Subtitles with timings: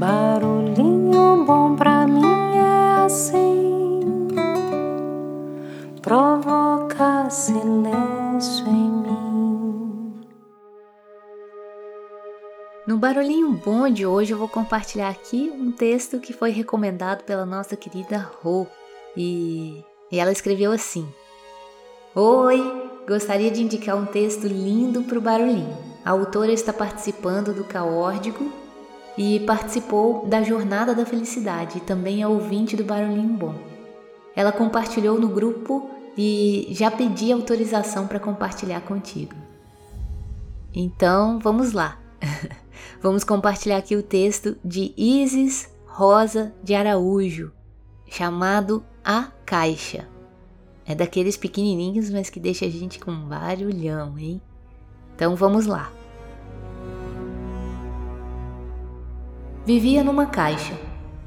[0.00, 4.00] Barulhinho bom pra mim é assim,
[6.00, 10.26] provoca silêncio em mim.
[12.86, 17.44] No Barulhinho Bom de hoje eu vou compartilhar aqui um texto que foi recomendado pela
[17.44, 18.66] nossa querida Rô
[19.14, 21.06] e, e ela escreveu assim:
[22.14, 22.58] Oi,
[23.06, 25.76] gostaria de indicar um texto lindo para o Barulhinho.
[26.02, 28.59] A autora está participando do Caórdico
[29.22, 33.54] e participou da Jornada da Felicidade e também é ouvinte do Barulhinho Bom.
[34.34, 39.34] Ela compartilhou no grupo e já pedi autorização para compartilhar contigo.
[40.74, 42.00] Então, vamos lá.
[43.02, 47.52] vamos compartilhar aqui o texto de Isis Rosa de Araújo,
[48.08, 50.08] chamado A Caixa.
[50.86, 54.40] É daqueles pequenininhos, mas que deixa a gente com barulhão, hein?
[55.14, 55.92] Então vamos lá.
[59.72, 60.76] Vivia numa caixa,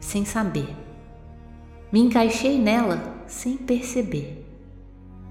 [0.00, 0.66] sem saber.
[1.92, 4.44] Me encaixei nela sem perceber,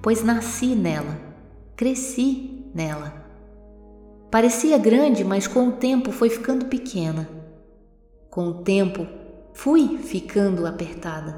[0.02, 1.20] pois nasci nela,
[1.76, 3.14] cresci nela.
[4.32, 7.28] Parecia grande, mas com o tempo foi ficando pequena.
[8.30, 9.06] Com o tempo
[9.52, 11.38] fui ficando apertada,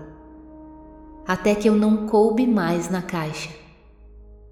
[1.27, 3.49] até que eu não coube mais na caixa.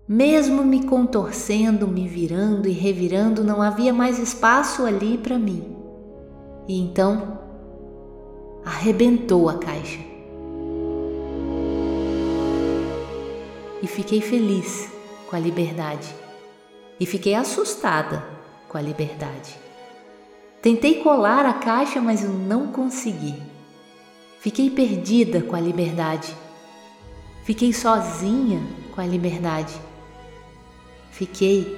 [0.07, 5.80] Mesmo me contorcendo, me virando e revirando, não havia mais espaço ali para mim.
[6.71, 7.37] E então
[8.63, 9.99] arrebentou a caixa.
[13.83, 14.89] E fiquei feliz
[15.29, 16.07] com a liberdade.
[16.97, 18.25] E fiquei assustada
[18.69, 19.57] com a liberdade.
[20.61, 23.35] Tentei colar a caixa, mas eu não consegui.
[24.39, 26.33] Fiquei perdida com a liberdade.
[27.43, 28.61] Fiquei sozinha
[28.95, 29.75] com a liberdade.
[31.11, 31.77] Fiquei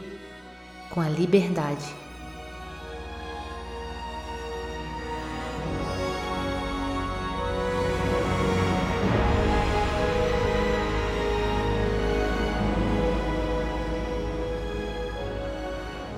[0.92, 2.03] com a liberdade.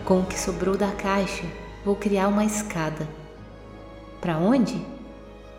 [0.06, 1.46] Com o que sobrou da caixa,
[1.84, 3.10] vou criar uma escada.
[4.22, 4.80] Para onde?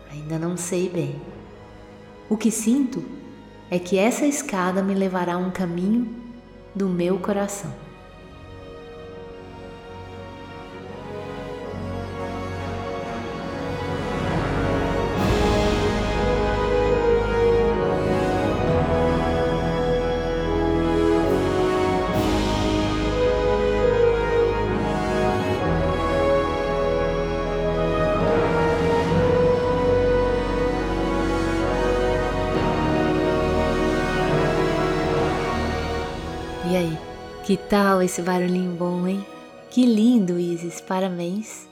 [0.09, 1.21] Ainda não sei bem.
[2.29, 3.03] O que sinto
[3.69, 6.15] é que essa escada me levará a um caminho
[6.73, 7.86] do meu coração.
[36.69, 36.99] E aí,
[37.45, 39.25] que tal esse barulhinho bom, hein?
[39.69, 41.65] Que lindo, Isis, parabéns!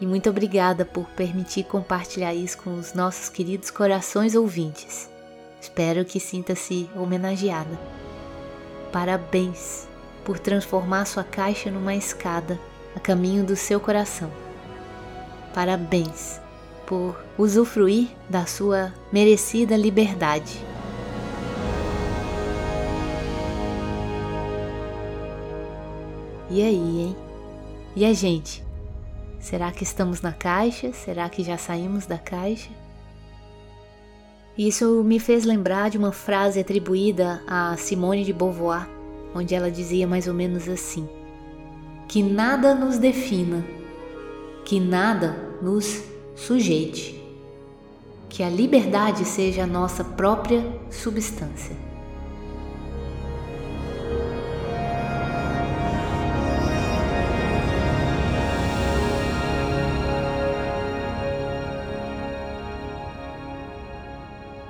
[0.00, 5.10] E muito obrigada por permitir compartilhar isso com os nossos queridos corações ouvintes.
[5.60, 7.76] Espero que sinta-se homenageada.
[8.92, 9.88] Parabéns
[10.24, 12.60] por transformar sua caixa numa escada
[12.94, 14.30] a caminho do seu coração.
[15.52, 16.40] Parabéns
[16.86, 20.67] por usufruir da sua merecida liberdade.
[26.50, 27.16] E aí, hein?
[27.94, 28.64] E a gente?
[29.38, 30.92] Será que estamos na caixa?
[30.92, 32.70] Será que já saímos da caixa?
[34.56, 38.88] Isso me fez lembrar de uma frase atribuída a Simone de Beauvoir,
[39.34, 41.08] onde ela dizia mais ou menos assim:
[42.08, 43.64] Que nada nos defina,
[44.64, 46.02] que nada nos
[46.34, 47.22] sujeite,
[48.28, 51.87] que a liberdade seja a nossa própria substância.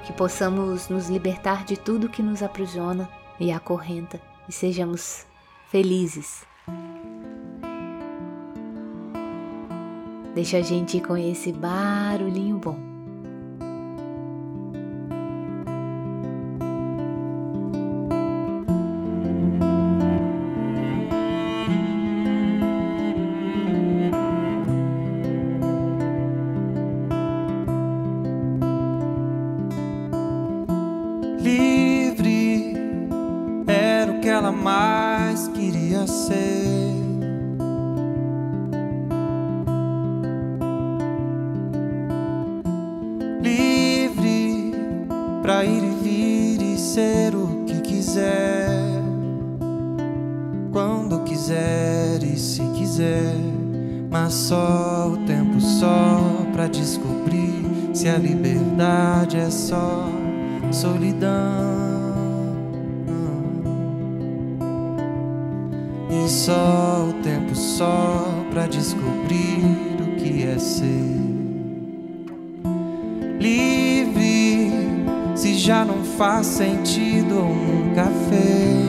[0.09, 3.07] Que possamos nos libertar de tudo que nos aprisiona
[3.39, 5.27] e acorrenta e sejamos
[5.71, 6.47] felizes.
[10.35, 12.88] Deixa a gente com esse barulhinho bom.
[34.39, 36.95] Ela mais queria ser.
[43.43, 44.73] Livre
[45.43, 48.79] pra ir e vir e ser o que quiser,
[50.71, 53.35] quando quiser e se quiser,
[54.09, 60.09] mas só o tempo só pra descobrir se a liberdade é só
[60.71, 61.88] solidão.
[66.11, 69.63] E só o tempo só pra descobrir
[70.01, 71.19] o que é ser
[73.39, 74.73] livre.
[75.35, 78.89] Se já não faz sentido ou nunca fez.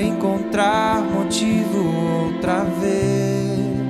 [0.00, 1.78] Encontrar motivo
[2.24, 3.87] outra vez,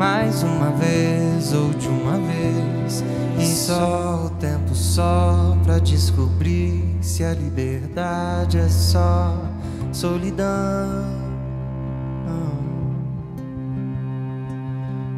[0.00, 1.52] mais uma vez
[1.86, 3.04] uma vez,
[3.38, 9.36] e só o tempo só pra descobrir se a liberdade é só
[9.92, 11.20] solidão.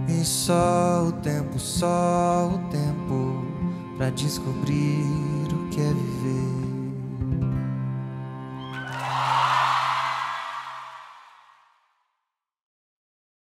[0.08, 3.44] E só o tempo, só o tempo
[3.96, 6.61] pra descobrir o que é viver.